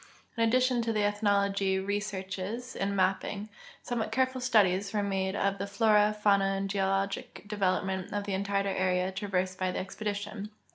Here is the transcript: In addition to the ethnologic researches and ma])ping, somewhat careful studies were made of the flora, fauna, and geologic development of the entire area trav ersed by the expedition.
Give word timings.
In 0.35 0.41
addition 0.41 0.81
to 0.81 0.91
the 0.91 1.01
ethnologic 1.03 1.85
researches 1.85 2.75
and 2.75 2.97
ma])ping, 2.97 3.49
somewhat 3.83 4.11
careful 4.11 4.41
studies 4.41 4.91
were 4.95 5.03
made 5.03 5.35
of 5.35 5.59
the 5.59 5.67
flora, 5.67 6.11
fauna, 6.19 6.53
and 6.55 6.67
geologic 6.67 7.43
development 7.47 8.11
of 8.11 8.23
the 8.23 8.33
entire 8.33 8.67
area 8.67 9.11
trav 9.11 9.29
ersed 9.33 9.59
by 9.59 9.69
the 9.71 9.77
expedition. 9.77 10.49